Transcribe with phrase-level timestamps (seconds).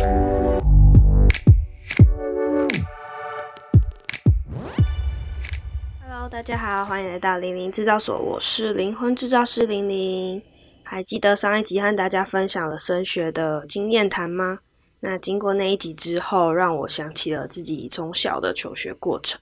[0.00, 0.62] Hello，
[6.30, 10.42] 大家好，欢迎来到零零制造所，我是灵魂制造师零零。
[10.82, 14.60] 还记得上一集和大家分享了升学的经验谈吗？
[15.00, 19.38] 那经过那一集之后，让我想起了自己从小的求学过程，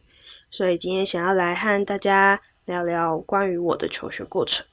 [0.50, 4.66] 所以今天想要来和大家聊聊关于我的求学过程。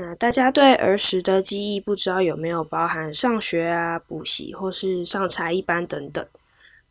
[0.00, 6.24] 那大家对儿时的记忆，不知道有没有包含上学啊、补习或是上才艺班等等？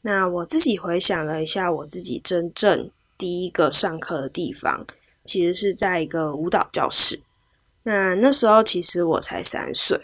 [0.01, 4.85] 那我自己回想了一下，我自己真正第一个上课的地方，
[5.23, 7.21] 其实是在一个舞蹈教室。
[7.83, 10.01] 那那时候其实我才三岁。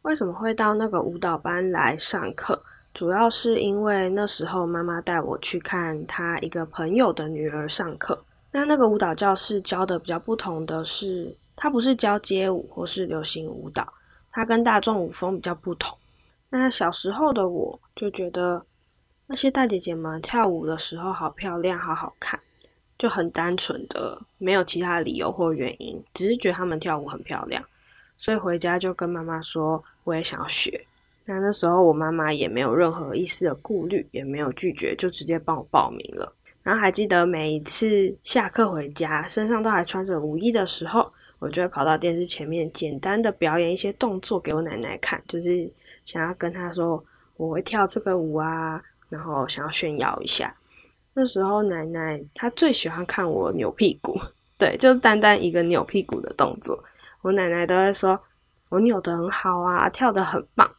[0.00, 2.62] 为什么会到那个舞蹈班来上课？
[2.94, 8.24] 主要是因为那时候妈妈带我去看她一个朋友的女儿上课。
[8.52, 11.36] 那那个舞蹈教室教的比较不同的是。
[11.56, 13.92] 它不是教街舞或是流行舞蹈，
[14.30, 15.96] 它跟大众舞风比较不同。
[16.50, 18.64] 那小时候的我就觉得
[19.26, 22.38] 那些大姐姐们跳舞的时候好漂亮，好好看，
[22.96, 27.64] 就很单纯的，没有其他理由或原因，只是觉得她们跳舞很漂亮，
[28.16, 30.86] 所以回家就跟妈妈说我也想要学。
[31.24, 36.34] 那那时候我妈妈也没有任何一丝的顾虑，也没有拒绝，就直接帮我报名了。
[36.62, 41.12] 然后还记得每一次下课回家，身上都还穿着舞衣的时候。
[41.44, 45.70] 我就会跑到电视前面，简单的表演一些动作给我奶奶看，就是
[46.02, 47.04] 想要跟她说
[47.36, 50.56] 我会跳这个舞啊，然后想要炫耀一下。
[51.12, 54.18] 那时候奶奶她最喜欢看我扭屁股，
[54.56, 56.82] 对，就单单一个扭屁股的动作，
[57.20, 58.18] 我奶奶都会说
[58.70, 60.74] 我扭得很好啊，跳得很棒。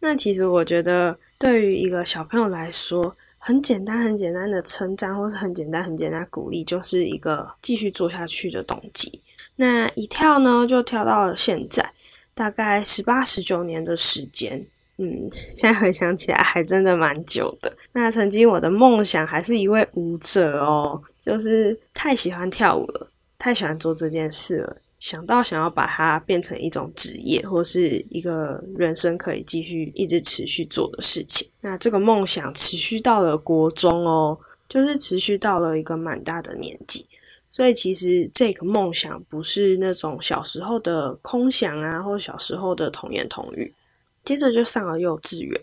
[0.00, 9.22] 那其实我觉得对于一个小朋友来说，很简单很简单的称赞，或是很简单很简单鼓励，就是一个继续做下去的动机。
[9.60, 11.92] 那一跳呢，就跳到了现在，
[12.32, 14.66] 大概十八、十九年的时间。
[14.96, 17.70] 嗯，现在回想起来，还真的蛮久的。
[17.92, 31.46] 那曾经我的梦想还是一位舞者哦，就是太喜欢跳舞了，太喜欢做这件事了，想到想要把它变成一种职业，或是一个人生可以继续一直持续做的事情。
[31.60, 34.38] 那这个梦想持续到了国中哦，
[34.70, 37.04] 就是持续到了一个蛮大的年纪。
[37.50, 43.74] 所以其实这个梦想不是那种小时候的空想啊，或小时候的童言童语。
[44.22, 45.60] 接着就上了幼稚园，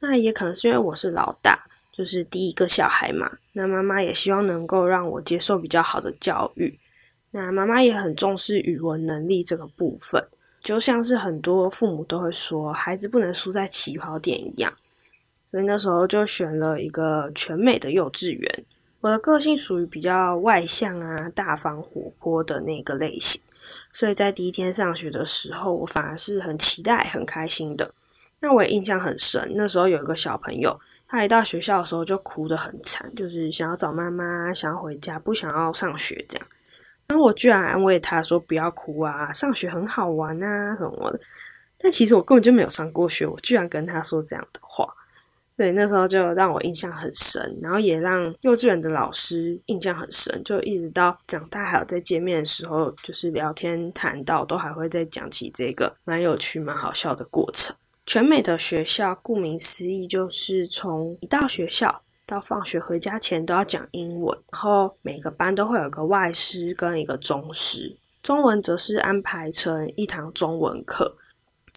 [0.00, 3.38] 那也可能是因为我是老大，就是第一个小孩嘛。
[3.52, 6.78] 那妈妈也希望能够让我接受比较好的教育。
[7.30, 10.26] 那妈妈也很重视语文能力这个部分，
[10.60, 14.72] 就像是很多父母都会说，孩子不能输在起跑点一样。
[15.50, 18.64] 所以那时候就选了一个全美的幼稚园。
[19.00, 23.42] 我的个性属于比较外向啊、大方、活泼的那个类型，
[23.92, 27.92] 所以在第一天上学的时候，我反而是很期待、很开心的。
[28.40, 30.78] 那我也印象很深，那时候有一个小朋友，
[31.08, 36.46] 他一到学校的时候就哭得很惨，就是想要找妈妈、想要回家、不想要上学这样。
[37.08, 41.20] 那我居然安慰他说：“不要哭啊，上学很好玩啊什么的。”
[41.82, 44.59] 但其实我根本就没有上过学，我居然跟他说这样的。
[45.60, 57.76] 对，那时候就让我印象很深，然后也让幼稚园的老师印象很深，就一直到长大还有在见面的时候，就是聊天谈到都还会再讲起这个蛮有趣、蛮好笑的过程。
[58.06, 71.18] 全美的学校，顾名思义，就是从一到学校到放学回家前都要讲英文，然后每个班都会有个外师跟一个中师，中文则是安排成一堂中文课。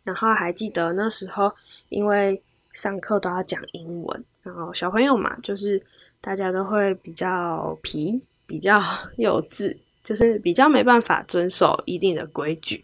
[0.05, 1.51] 然后还记得那时候，
[1.89, 2.41] 因为
[2.73, 5.81] 上课都要讲英文，然后小朋友嘛，就是
[6.19, 8.81] 大家都会比较皮、比较
[9.17, 12.83] 幼稚，就是比较没办法遵守一定的规矩。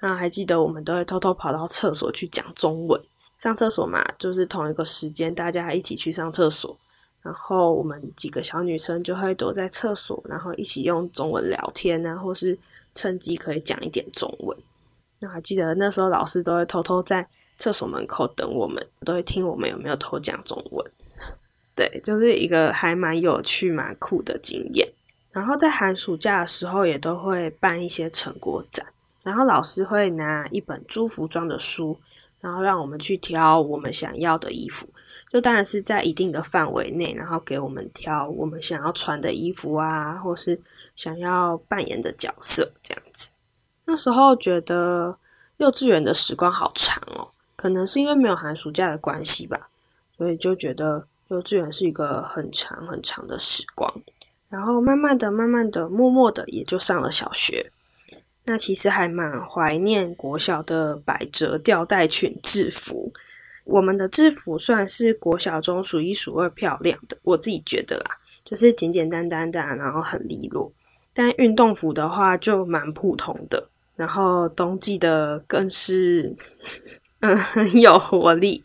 [0.00, 3.00] 那还记得我们都会偷偷跑到厕所去讲中文。
[3.38, 6.76] 上厕所嘛，就是同一个时间大家一起去上厕所，
[7.22, 12.58] 然后我们几个小女生就会躲在厕所，然后一起用中文聊天啊，或是
[12.92, 14.56] 趁机可以讲一点中文。
[15.20, 17.26] 那还记得那时候老师都会偷偷在。
[17.60, 20.90] 厕所门口等我们，都会听我们有没有偷讲中文。
[21.76, 24.88] 对，就是一个还蛮有趣、蛮酷的经验。
[25.30, 28.86] 然后在寒暑假的时候，也都会办一些成果展。
[29.22, 32.00] 然后老师会拿一本租服装的书，
[32.40, 34.88] 然后让我们去挑我们想要的衣服。
[35.30, 40.60] 就当然是在一定的范围内，然后给我们挑我们想要穿的衣服啊，或是
[40.96, 43.30] 想要扮演的角色这样子。
[43.84, 45.16] 那时候觉得
[45.58, 47.28] 幼稚园的时光好长哦。
[47.60, 49.68] 可能是因为没有寒暑假的关系吧，
[50.16, 53.92] 所以就觉得幼稚园是一个很长很长的时光。
[54.48, 57.70] 然后慢慢的、慢慢的、默默的，也就上了小学。
[58.44, 63.12] 那其实还蛮怀念国小的百褶吊带裙制服。
[63.64, 70.72] 我们的制服算是国小中数一数二漂亮的，我自己觉得啦，就是简简单单的，然后很利落。
[71.12, 76.34] 但运动服的话就蛮普通的，然后冬季的更是
[77.20, 78.62] 嗯 很有活力。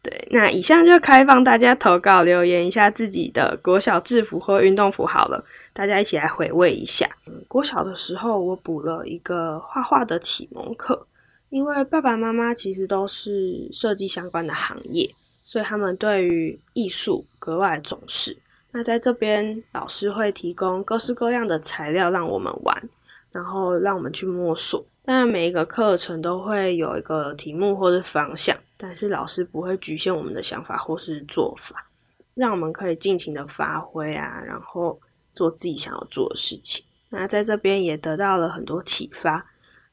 [0.00, 7.08] 对，那以上就开放大家投稿留言一下自己的国小制服或运动服好了，大家一起来回味一下。
[7.26, 11.06] 嗯国小的时候我补了一个画画的启蒙课，
[11.50, 15.12] 因为爸爸妈妈其实都是设计相关的行业，
[15.42, 18.36] 所以他们对于艺术格外重视。
[18.70, 22.88] 那在这边，老师会提供各式各样的材料让我们玩，
[23.32, 24.84] 然后让我们去摸索。
[25.08, 31.88] 当然，每一个课程都会有一个题目或者方向，但是老师不会局限我们的想法或是做法，
[32.34, 35.00] 让我们可以尽情的发挥啊，然后
[35.32, 36.84] 做自己想要做的事情。
[37.08, 39.46] 那在这边也得到了很多启发，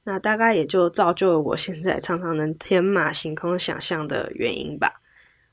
[0.04, 5.02] 那大概也就造就了我现在常常能天马行空想象的原因吧。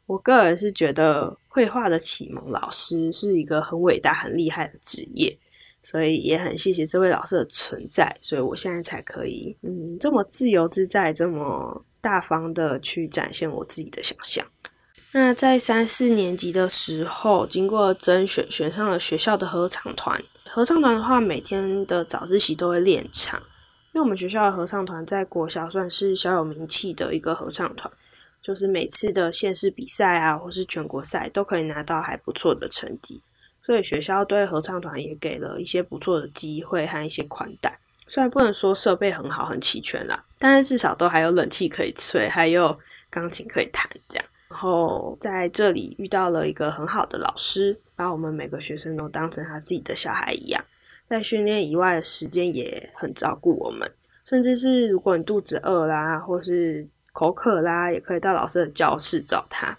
[0.07, 5.39] 我个人是觉得绘画的启蒙老师是一个很伟大、很厉害的职业，
[5.83, 14.47] 所以也很谢谢这位老师的存在，所以我现在才可以嗯这么自由自在、这么大方的去展现我自己的想象。
[15.13, 20.23] 那在三四年级的时候，经过甄选，选上了学校的合唱团。
[20.47, 23.39] 合唱团的话，每天的早自习都会练唱，
[23.93, 27.93] 因为我们学校的合唱团在国小算是小有名气的一个合唱团。
[28.43, 33.21] 就是每次的县市比赛啊，或是全国赛，都可以拿到还不错的成绩，
[33.63, 37.79] 所以学校对合唱团也给了一些不错的机会和一些宽待。
[38.07, 42.79] 虽然不能说设备很好、很齐全啦，但是至少都还有冷气可以吹，还有
[43.09, 44.25] 钢琴可以弹这样。
[44.51, 50.63] 然后在这里遇到了一个很好的老师，把我们每个学生都当成他自己的小孩一样，
[51.09, 53.91] 在训练以外的时间也很照顾我们，
[54.27, 59.75] 甚至是如果你肚子饿啦，或是口渴啦，也可以到老师的教室找他。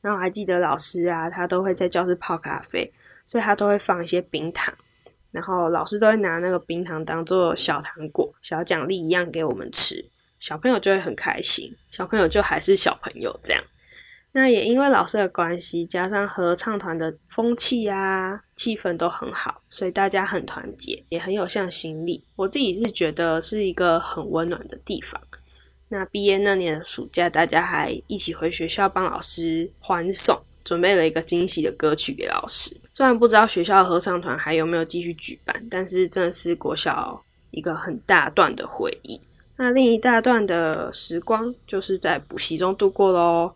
[0.00, 2.92] 然后还记得老师啊，他都会在教室泡咖啡，
[3.26, 4.74] 所以他都会放一些冰糖。
[5.32, 10.04] 然后老师都会拿那个冰糖当做小糖果、小奖励一样给我们吃。
[10.38, 13.64] 小朋友就会很开心，小朋友就还是小朋友这样。
[14.32, 22.24] 那也因为老师的关系，加上合唱团的风气啊、气氛都很好，所以大家很团结，也很有向心力。
[22.36, 25.20] 我自己是觉得是一个很温暖的地方。
[25.88, 32.76] 那毕业那年的暑假，大家还一起回学校帮老师欢送，准备了一个惊喜的歌曲给老师。
[32.94, 39.20] 虽然不知道学校的合唱团还有没有继续举办，但是真的是国小一个很大段的回忆。
[39.56, 43.52] 那另一大段的时光，就是在补习中度过喽。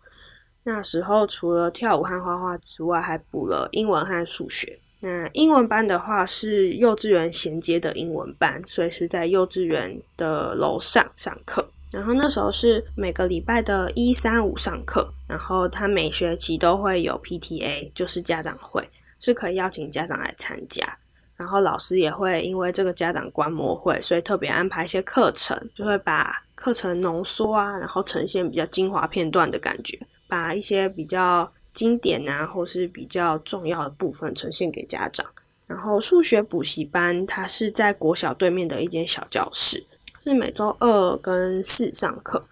[0.63, 4.79] 那时候除了跳舞和画画之外，还补了英文和数学。
[5.01, 11.65] 那英文班的话是幼稚园衔接的英文班，所以是在幼稚园的楼上上课。
[11.91, 18.89] 然后那时候是每个礼拜的一三五上课，然后他每学期都会有 PTA，就是家长会，
[19.19, 20.97] 是可以邀请家长来参加。
[21.37, 35.23] 然后老师也会因为这个家长观摩会，所以特别安排一些课程，就会把课程浓缩啊，然后呈现比较精华片段的感觉，把一些比较经典啊或是比较重要的部分呈现给家长。
[35.67, 39.85] 然后数学补习班，它是在国小对面的一间小教室。
[40.19, 42.43] 是每周二跟四上课。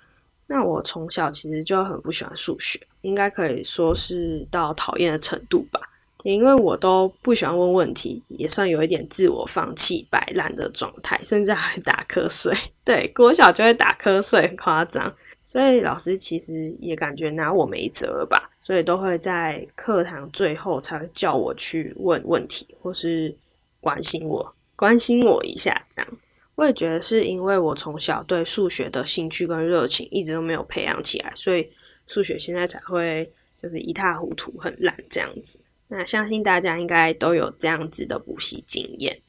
[0.48, 5.80] 那我从小其实就很不喜欢数学，应该可以说是到讨厌的程度吧。
[6.24, 12.54] 也因为我都不喜欢问问题，也算有一点自我放弃、摆烂的状态，甚至还会打瞌睡。
[12.84, 15.14] 对，国小就会打瞌睡，很夸张。
[15.46, 23.34] 所以老师其实也感觉拿我没辙吧，所以都会在课堂最后才会叫我去问问题，或是
[23.80, 26.12] 关心我、关心我一下这样。
[26.58, 31.70] 我也觉得是因为我从小对数学的兴趣跟热情一直都没有培养起来，所以
[32.08, 35.60] 数学现在才会就是一塌糊涂、很烂这样子。
[35.88, 39.20] 那相信大家应该都有这样子的补习经验。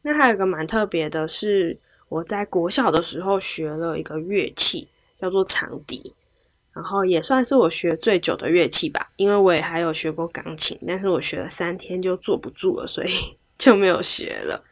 [0.00, 1.76] 那还有个蛮特别的是，
[2.08, 4.88] 我在国小的时候学了一个乐器，
[5.20, 6.14] 叫做长笛，
[6.72, 9.10] 然后也算是我学最久的乐器吧。
[9.16, 13.08] 因为我也还有学过钢琴，但是我学了三天就坐不住了，所以
[13.58, 14.64] 就没有学了。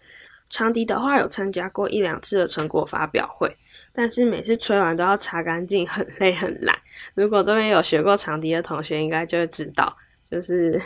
[0.50, 3.54] 长笛的话，有参加过一两次的成果发表会，
[3.92, 6.76] 但是每次吹完都要擦干净，很累很懒。
[7.14, 9.94] 如果这边有学过长笛的同学，应该就会知道，
[10.30, 10.80] 就是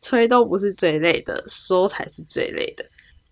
[0.00, 2.84] 吹都不是最累的，说才是最累的。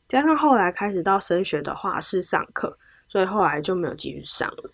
[0.09, 2.77] 加上后来开始到升学的画室上课，
[3.09, 4.71] 所以后来就没有继续上了。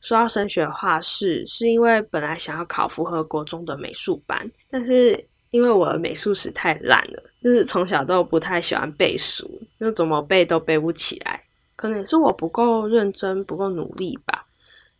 [0.00, 7.29] 说到升学画室，是因为本来想要考符合国中的美术班，但是因为我的美术史太烂了。
[7.42, 11.44] 就是从小都不太喜欢背书，又怎么背都背不起来。
[11.74, 14.46] 可能是我不够认真、不够努力吧。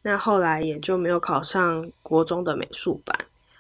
[0.03, 3.15] 那后来也就没有考上国中的美术班，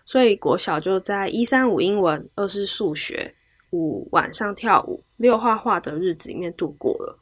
[0.06, 3.34] 所以国小就在一三五英文、二是数学、
[3.72, 7.18] 五晚上跳舞、六画画的日子里面度过了。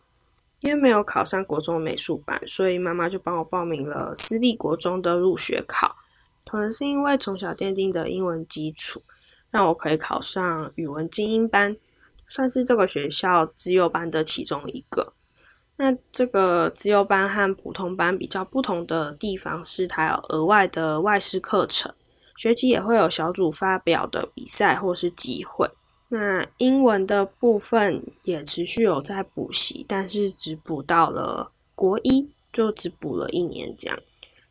[0.60, 5.96] 因为没有考上国中的美术班，所以妈妈就帮我报名了私立国中的入学考。
[6.44, 9.02] 可能是因为从小奠定的英文基础，
[9.50, 11.76] 让我可以考上语文精英班，
[12.26, 15.12] 算是这个学校自优班的其中一个。
[15.76, 21.94] 那这个自由班和普通班比较不同的地方是，它有额外的外事课程，
[22.36, 25.70] 学期也会有小组发表的比赛或是机会。
[26.08, 33.98] 那英文的部分也持续有在补习，但是只补到了国一，就只补了一年这样。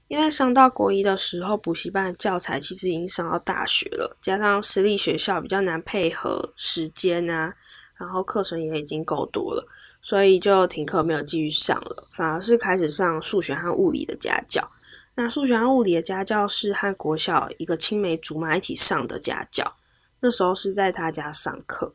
[0.08, 7.54] 因为上到国一的时候，补习班的教材其实已经上到大学了，加上私立学校比较难配合时间啊，
[7.98, 9.68] 然后课程也已经够多了。
[10.02, 14.72] 所以就停课，没有继续上了，反而是开始上数学和物理的家教。
[15.16, 19.74] 那数学和物理的家教是和国小一个青梅竹马一起上的家教。
[20.22, 21.92] 那时候是在他家上课，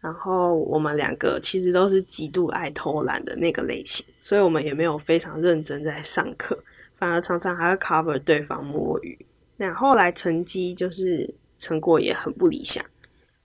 [0.00, 6.58] 然后我们两个其实都是极度爱偷懒的那个类型，所以我们也没有非常认真在上课，
[7.02, 9.26] 反而常常还会 cover 对方摸鱼。
[9.56, 12.84] 那后来成绩就是成果也很不理想。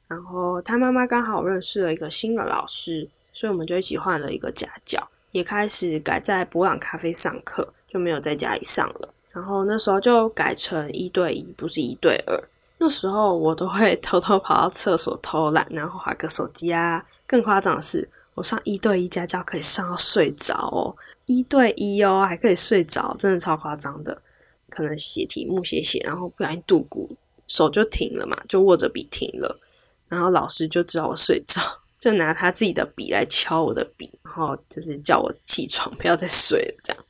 [0.08, 3.10] 然后他妈妈刚好认识了一个新的老师。
[3.34, 9.14] 所以我们就一起换了一个家教，也开始改在博朗咖啡上课，就没有在家里上了。
[9.32, 12.44] 然后那时候就改成一对一，不是一对二。
[12.80, 17.06] 那时候我都会偷偷跑到厕所偷懒，然后划个手机啊。
[17.28, 24.22] 更夸张的是，我上一对一家教可以上到睡着哦，一对一哦，还可以睡着，真的超夸张的。
[24.70, 27.10] 可能写题目写写，然后不小心度骨，
[27.48, 29.60] 手就停了嘛，就握着笔停了，
[30.08, 31.60] 然后老师就知道我睡着。
[31.98, 36.76] 就拿他自己的笔来敲我的笔，然后就是叫我起床，不要再睡了。
[36.84, 37.04] 这样，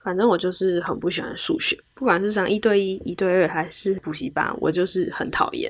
[0.00, 5.68] 反正我就是很不喜欢数学，不管是上一对一、一对二还是补习班，我就是很讨厌。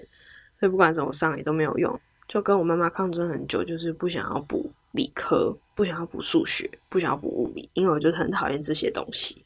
[0.60, 9.42] 所以不管怎么上也都没有用，就跟我妈妈抗争很久，就是不想要补理科，不想要补数学，不想要补物理，因为我就很讨厌这些东西。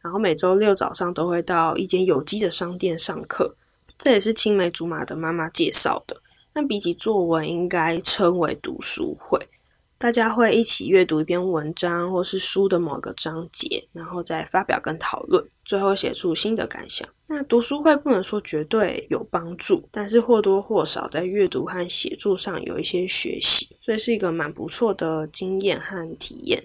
[0.00, 3.54] 然后每周六早上都会到一间有机的商店上课，
[3.98, 6.20] 这也是青梅竹马的妈妈介绍的。
[6.52, 9.48] 但比起作文，应该称为读书会。
[10.00, 17.06] 大家会一起阅读一篇文章，或是书的某个章节，然后再发表跟讨论，最后写出新的感想。
[17.26, 26.64] 那读书会不能说绝对有帮助，但是或多或少在阅读和写作上有一些学习，所以是一个蛮不错的经验和体验。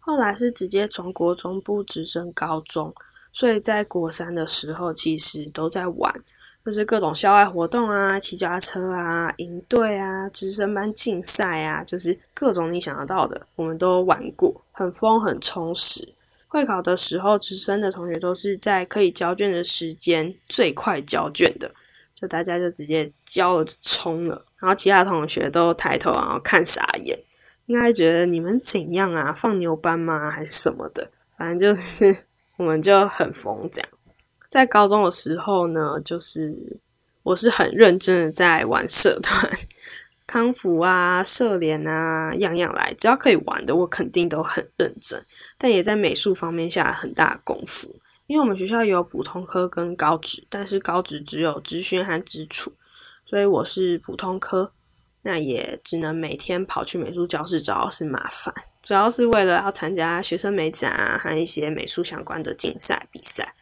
[0.00, 2.92] 后来是直接从国中部直升高中，
[3.32, 6.12] 所以在国三的时候，其实都在玩。
[6.64, 16.14] 就是各种校外活动啊，骑脚踏车啊，营队啊，直升班竞赛啊，就是各种你想得到的，我们都玩过，很疯，很充实。
[16.48, 21.70] 会考的时候，直升的同学都是在可以交卷的时间最快交卷的，
[22.18, 27.18] 就大家就直接交了冲了，然后其他同学都抬头然后看傻眼，
[27.66, 31.10] 应该觉得你们怎样啊，放牛班吗，还是什么的？
[31.36, 32.16] 反正就是
[32.56, 33.88] 我们就很疯这样。
[34.54, 36.78] 在高中的时候呢，就是
[37.24, 39.50] 我是很认真的在玩社团，
[40.28, 45.20] 康复啊、社联啊，样样来，只要可以玩的，我肯定都很认真。
[45.58, 47.96] 但也在美术方面下了很大的功夫，
[48.28, 52.72] 因为我们学校有普通科跟高职，但是高职只有资讯和基础，
[53.26, 54.70] 所以我是普通科，
[55.22, 63.52] 那也只能每天跑去美术教室，主要是麻烦，主要是为了要参加学生美展啊和一些美术相关的竞赛比赛。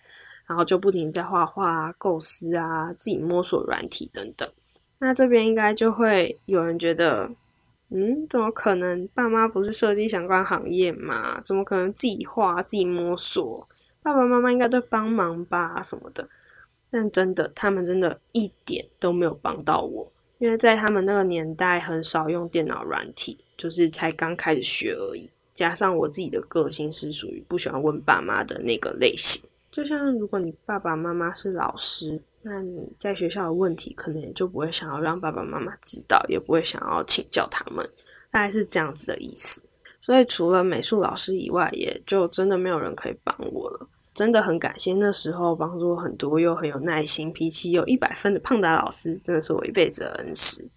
[0.53, 4.47] 然后就不停在画画、构思啊，自己摸索软体等等。
[4.99, 7.31] 那这边应该就会有人觉得，
[7.89, 9.09] 嗯，怎么可能？
[9.15, 11.41] 爸妈不是设计相关行业嘛？
[11.41, 13.67] 怎么可能自己画、自己摸索？
[14.03, 16.29] 爸爸妈妈应该都帮忙吧，什么的。
[16.91, 25.31] 但真的，他们真的一点都没有帮到我，因为在他们那个年代，很少用电脑软体，就是才刚开始学而已。
[25.55, 29.43] 加上我自己的个性是属于不喜欢问爸妈的那个类型。
[29.73, 37.83] 就像如果你爸爸妈妈是老师，那你在学校的问题可能也就不会想要让爸爸妈妈知道，也不会想要请教他们，
[38.31, 39.65] 大概是这样子的意思。
[39.99, 43.89] 所以除了美术老师以外，也就真的没有人可以帮我了。
[44.13, 50.69] 真的很感谢那时候帮助我很多又很有耐心、脾气有一百分的胖达老师，真的是我一辈子的恩师。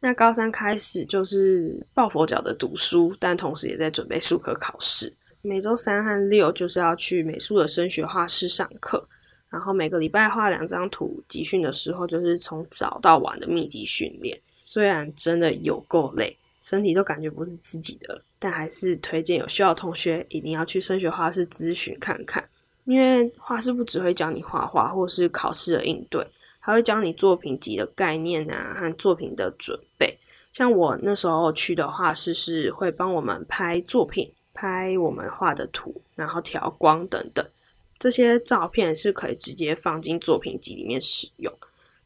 [0.00, 5.14] 那高三开始就是抱佛脚的读书，但同时也在准备数科考试。
[5.42, 9.08] 每周三和六就是要去美术的升学画室上课，
[9.48, 11.22] 然后每个礼拜画两张图。
[11.26, 22.46] 集训的时候就是从早到晚的密集训练，虽然真的有够累，身体都感觉不是自己的，但还是推荐有需要的同学一定要去升学画室咨询看看。
[22.84, 26.26] 因为画室不只会教你画画，或是考试的应对，
[26.58, 30.18] 还会教你作品集的概念啊和作品的准备。
[30.52, 37.42] 像我那时候去的画室是会帮我们拍作品，拍我们画的图，然后调光等等。
[37.98, 41.50] 这些照片是可以直接放进作品集里面使用。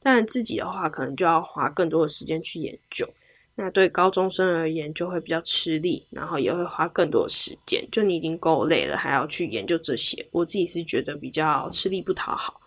[0.00, 3.08] 但自己的话，可能就要花更多的时间去研究。
[3.56, 7.84] 那对高中生而言，就会比较吃力，然后也会花更多的时间。
[7.90, 12.60] 就你已经够累了，还要去研究这些，我自己是觉得比较吃力不讨好。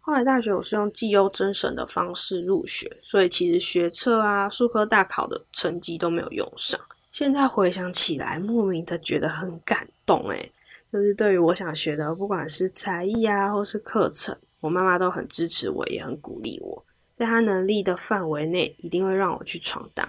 [0.00, 6.78] 后来大学我是用绩优甄审的方式入学，所以其实学测啊、数科大考的成绩都没有用上。
[7.10, 10.52] 现在回想起来，莫名的觉得很感动诶
[10.90, 16.84] 就是对于我想学的，不管是才艺啊，或是课程，我妈妈都很支持我，也很鼓励我，
[17.16, 20.08] 在她能力的范围内，一定会让我去闯荡。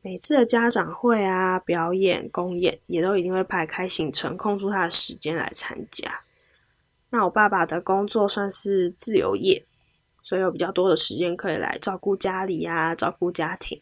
[0.00, 6.22] 每次的家长会啊、表演、公演，也都一定会排开行程，空出他的时间来参加。
[7.10, 9.64] 那我爸爸的工作算是自由业，
[10.22, 13.80] 所以有比较多的时间可以来照顾家里啊、照顾家庭。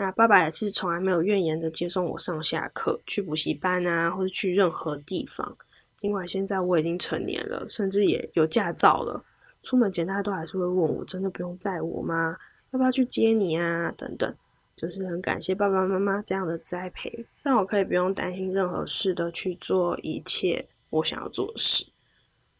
[0.00, 5.54] 那爸爸也是从来没有怨言的接送我上下课、去补习班啊，或者去任何地方。
[5.94, 9.22] 尽管现在我已经成年了，甚至也有驾照了，
[9.62, 12.38] 出门前他都还是会问我：真的不用载我吗？
[12.70, 13.92] 要不要去接你啊？
[13.94, 14.34] 等等。
[14.74, 21.84] 就是很感谢爸爸妈妈这样的栽培，让我可以不用担心任何事的去做一切我想要做的事。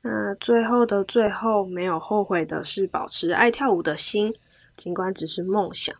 [0.02, 4.34] 那最后的最后，没有后悔的是保持爱跳舞的心，
[4.76, 5.96] 尽管只是梦想。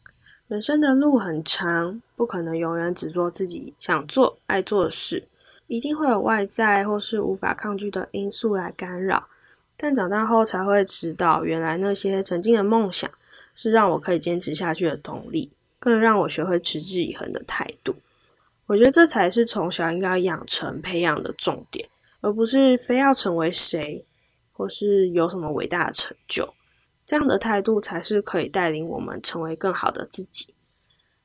[0.50, 5.22] 人生的路很长，不可能永远只做自己想做、爱做的事，
[5.68, 9.28] 一定会有外在或是无法抗拒的因素来干扰。
[9.76, 13.08] 但长大后才会知道，原来那些曾经的梦想
[13.54, 15.52] 是让我可以坚持下去的动力。
[15.78, 17.94] 更让我学会持之以恒的态度，
[18.66, 21.88] 我觉得这才是从小应该养成培养的重点，
[22.22, 24.04] 而不是非要成为谁，
[24.52, 26.52] 或是有什么伟大的成就。
[27.10, 30.54] 这样的态度才是可以带领我们成为更好的自己。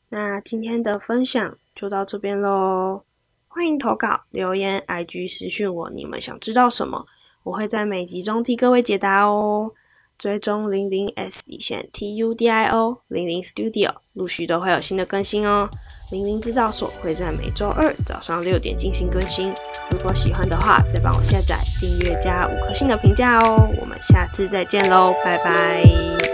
[0.09, 3.03] 那今天的分享就到这边喽，
[3.47, 7.05] 欢迎投稿留言，IG 私讯我你们想知道什么，
[7.43, 9.73] 我会在每集中替各位解答哦。
[10.17, 15.69] 追踪零零 S 底线 T U D I O 零零 Studio，陆续都会有新的更新哦。
[16.09, 19.53] 明明制造所会在每周二早上六点进行更新。
[19.91, 23.69] 如果喜欢的话，再帮我下载、订阅加五颗星的评价哦。
[23.79, 26.24] 我们下次再见喽，拜拜。